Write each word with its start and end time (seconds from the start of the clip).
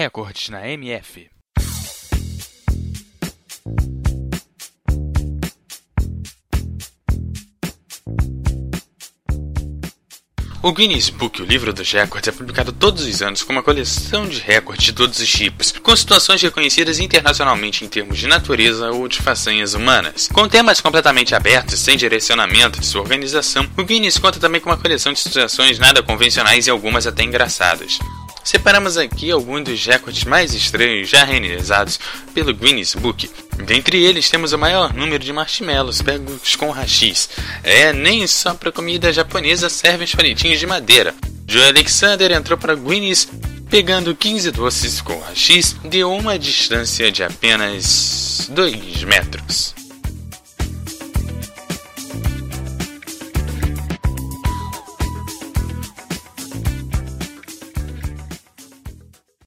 Recordes 0.00 0.48
na 0.48 0.66
MF. 0.66 1.28
O 10.62 10.72
Guinness 10.72 11.10
Book, 11.10 11.42
o 11.42 11.44
livro 11.44 11.74
dos 11.74 11.92
recordes, 11.92 12.28
é 12.28 12.32
publicado 12.32 12.72
todos 12.72 13.04
os 13.04 13.20
anos 13.20 13.42
com 13.42 13.52
uma 13.52 13.62
coleção 13.62 14.26
de 14.26 14.38
recordes 14.38 14.86
de 14.86 14.94
todos 14.94 15.20
os 15.20 15.28
tipos, 15.28 15.70
com 15.70 15.94
situações 15.94 16.40
reconhecidas 16.40 16.98
internacionalmente 16.98 17.84
em 17.84 17.88
termos 17.88 18.18
de 18.18 18.26
natureza 18.26 18.90
ou 18.90 19.06
de 19.06 19.20
façanhas 19.20 19.74
humanas. 19.74 20.30
Com 20.32 20.48
temas 20.48 20.80
completamente 20.80 21.34
abertos, 21.34 21.78
sem 21.78 21.98
direcionamento 21.98 22.80
de 22.80 22.86
sua 22.86 23.02
organização, 23.02 23.68
o 23.76 23.84
Guinness 23.84 24.16
conta 24.16 24.40
também 24.40 24.62
com 24.62 24.70
uma 24.70 24.78
coleção 24.78 25.12
de 25.12 25.20
situações 25.20 25.78
nada 25.78 26.02
convencionais 26.02 26.66
e 26.66 26.70
algumas 26.70 27.06
até 27.06 27.22
engraçadas. 27.22 27.98
Separamos 28.42 28.96
aqui 28.96 29.30
alguns 29.30 29.64
dos 29.64 29.86
recordes 29.86 30.24
mais 30.24 30.54
estranhos 30.54 31.08
já 31.08 31.24
realizados 31.24 32.00
pelo 32.34 32.54
Guinness 32.54 32.94
Book. 32.94 33.30
Dentre 33.66 34.02
eles 34.02 34.30
temos 34.30 34.52
o 34.52 34.58
maior 34.58 34.94
número 34.94 35.22
de 35.22 35.32
marshmallows 35.32 36.02
pegos 36.02 36.56
com 36.56 36.70
rachis. 36.70 37.28
É, 37.62 37.92
nem 37.92 38.26
só 38.26 38.54
para 38.54 38.72
comida 38.72 39.12
japonesa 39.12 39.68
servem 39.68 40.04
os 40.04 40.14
palitinhos 40.14 40.58
de 40.58 40.66
madeira. 40.66 41.14
Joe 41.46 41.68
Alexander 41.68 42.32
entrou 42.32 42.58
para 42.58 42.74
Guinness 42.74 43.28
pegando 43.68 44.14
15 44.14 44.50
doces 44.50 45.00
com 45.00 45.18
rachis 45.20 45.76
de 45.84 46.02
uma 46.02 46.38
distância 46.38 47.10
de 47.12 47.22
apenas 47.22 48.48
2 48.50 49.04
metros. 49.04 49.79